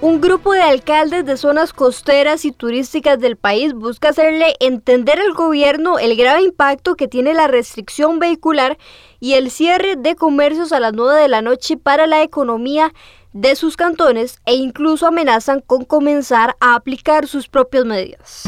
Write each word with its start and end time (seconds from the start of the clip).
Un 0.00 0.20
grupo 0.20 0.52
de 0.52 0.62
alcaldes 0.62 1.26
de 1.26 1.36
zonas 1.36 1.72
costeras 1.72 2.44
y 2.44 2.52
turísticas 2.52 3.18
del 3.18 3.36
país 3.36 3.74
busca 3.74 4.10
hacerle 4.10 4.54
entender 4.60 5.18
al 5.18 5.32
gobierno 5.32 5.98
el 5.98 6.16
grave 6.16 6.42
impacto 6.42 6.94
que 6.94 7.08
tiene 7.08 7.34
la 7.34 7.48
restricción 7.48 8.20
vehicular 8.20 8.78
y 9.18 9.32
el 9.32 9.50
cierre 9.50 9.96
de 9.96 10.14
comercios 10.14 10.70
a 10.70 10.78
las 10.78 10.92
9 10.92 11.20
de 11.20 11.26
la 11.26 11.42
noche 11.42 11.76
para 11.76 12.06
la 12.06 12.22
economía 12.22 12.92
de 13.32 13.56
sus 13.56 13.76
cantones 13.76 14.38
e 14.46 14.54
incluso 14.54 15.04
amenazan 15.04 15.60
con 15.62 15.84
comenzar 15.84 16.54
a 16.60 16.76
aplicar 16.76 17.26
sus 17.26 17.48
propias 17.48 17.84
medidas. 17.84 18.44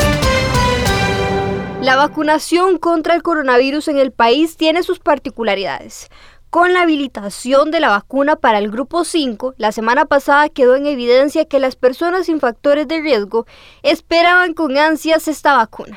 La 1.82 1.96
vacunación 1.96 2.78
contra 2.78 3.16
el 3.16 3.24
coronavirus 3.24 3.88
en 3.88 3.98
el 3.98 4.12
país 4.12 4.56
tiene 4.56 4.84
sus 4.84 5.00
particularidades. 5.00 6.10
Con 6.50 6.72
la 6.72 6.82
habilitación 6.82 7.70
de 7.70 7.78
la 7.78 7.90
vacuna 7.90 8.34
para 8.34 8.58
el 8.58 8.72
grupo 8.72 9.04
5, 9.04 9.54
la 9.56 9.70
semana 9.70 10.06
pasada 10.06 10.48
quedó 10.48 10.74
en 10.74 10.86
evidencia 10.86 11.44
que 11.44 11.60
las 11.60 11.76
personas 11.76 12.26
sin 12.26 12.40
factores 12.40 12.88
de 12.88 13.00
riesgo 13.00 13.46
esperaban 13.84 14.52
con 14.54 14.76
ansias 14.76 15.28
esta 15.28 15.56
vacuna. 15.56 15.96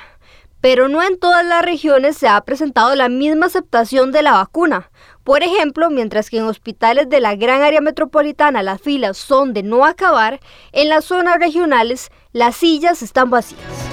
Pero 0.62 0.90
no 0.90 1.02
en 1.02 1.18
todas 1.18 1.44
las 1.44 1.66
regiones 1.66 2.18
se 2.18 2.28
ha 2.28 2.40
presentado 2.42 2.96
la 2.96 3.10
misma 3.10 3.48
aceptación 3.48 4.12
de 4.12 4.22
la 4.22 4.34
vacuna. 4.34 4.92
Por 5.24 5.42
ejemplo, 5.42 5.90
mientras 5.90 6.30
que 6.30 6.38
en 6.38 6.44
hospitales 6.44 7.10
de 7.10 7.20
la 7.20 7.36
gran 7.36 7.64
área 7.64 7.82
metropolitana 7.82 8.62
las 8.62 8.80
filas 8.80 9.18
son 9.18 9.54
de 9.54 9.64
no 9.64 9.86
acabar, 9.86 10.40
en 10.72 10.88
las 10.88 11.06
zonas 11.06 11.40
regionales 11.40 12.12
las 12.32 12.56
sillas 12.56 13.02
están 13.02 13.32
vacías. 13.32 13.93